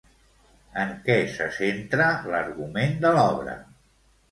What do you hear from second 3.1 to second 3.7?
l'obra?